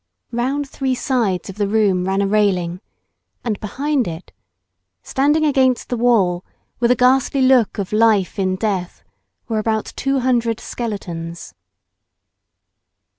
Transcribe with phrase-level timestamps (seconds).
[0.31, 2.81] Round three sides of the room ran a railing,
[3.43, 6.43] and behind it——standing against the wall,
[6.79, 11.53] with a ghastly look of life in death—were about two hundred skeletons.